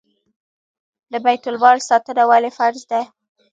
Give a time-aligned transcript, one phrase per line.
[1.11, 3.01] د بیت المال ساتنه ولې فرض ده؟